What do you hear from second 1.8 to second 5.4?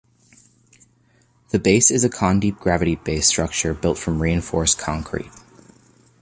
is a Condeep gravity base structure built from reinforced concrete.